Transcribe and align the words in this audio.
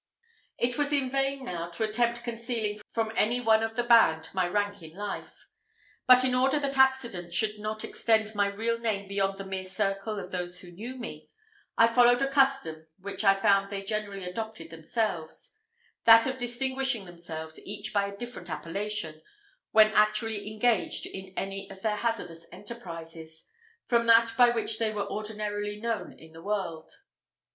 It 0.57 0.79
was 0.79 0.91
in 0.91 1.11
vain 1.11 1.45
now 1.45 1.69
to 1.69 1.83
attempt 1.83 2.23
concealing 2.23 2.81
from 2.89 3.11
any 3.15 3.39
one 3.39 3.61
of 3.61 3.75
the 3.75 3.83
band 3.83 4.29
my 4.33 4.47
rank 4.47 4.81
in 4.81 4.95
life; 4.95 5.45
but 6.07 6.23
in 6.25 6.33
order 6.33 6.57
that 6.57 6.75
accident 6.75 7.35
should 7.35 7.59
not 7.59 7.83
extend 7.83 8.33
my 8.33 8.47
real 8.47 8.79
name 8.79 9.07
beyond 9.07 9.37
the 9.37 9.45
mere 9.45 9.63
circle 9.63 10.17
of 10.19 10.31
those 10.31 10.61
who 10.61 10.71
knew 10.71 10.97
me, 10.97 11.29
I 11.77 11.85
followed 11.85 12.19
a 12.23 12.27
custom 12.27 12.87
which 12.99 13.23
I 13.23 13.39
found 13.39 13.69
they 13.71 13.83
generally 13.83 14.25
adopted 14.25 14.71
themselves 14.71 15.53
that 16.05 16.25
of 16.25 16.39
distinguishing 16.39 17.05
themselves, 17.05 17.59
each 17.63 17.93
by 17.93 18.07
a 18.07 18.17
different 18.17 18.49
appellation, 18.49 19.21
when 19.69 19.91
actually 19.91 20.51
engaged 20.51 21.05
in 21.05 21.31
any 21.37 21.69
of 21.69 21.83
their 21.83 21.97
hazardous 21.97 22.47
enterprises, 22.51 23.45
from 23.85 24.07
that 24.07 24.33
by 24.35 24.49
which 24.49 24.79
they 24.79 24.91
were 24.91 25.05
ordinarily 25.05 25.79
known 25.79 26.11
in 26.17 26.31
the 26.31 26.41
world. 26.41 26.89